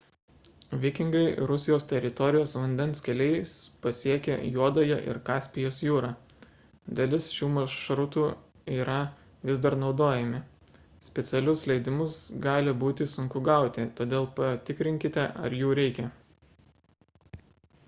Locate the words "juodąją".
4.53-4.95